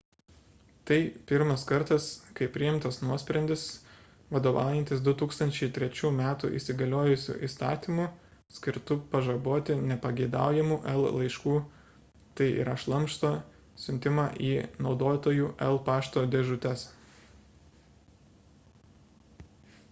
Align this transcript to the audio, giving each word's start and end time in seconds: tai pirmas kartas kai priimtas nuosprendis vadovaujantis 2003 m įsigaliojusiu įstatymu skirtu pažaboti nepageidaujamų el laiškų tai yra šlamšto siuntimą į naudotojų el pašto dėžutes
tai 0.89 0.97
pirmas 1.31 1.63
kartas 1.71 2.05
kai 2.37 2.45
priimtas 2.53 2.95
nuosprendis 3.01 3.65
vadovaujantis 4.35 5.03
2003 5.09 6.09
m 6.13 6.23
įsigaliojusiu 6.61 7.35
įstatymu 7.49 8.07
skirtu 8.59 8.97
pažaboti 9.13 9.77
nepageidaujamų 9.91 10.79
el 10.95 11.07
laiškų 11.19 11.55
tai 12.41 12.49
yra 12.65 12.75
šlamšto 12.87 13.33
siuntimą 13.85 14.27
į 14.51 14.53
naudotojų 14.89 15.53
el 15.69 15.81
pašto 15.93 16.25
dėžutes 16.37 16.89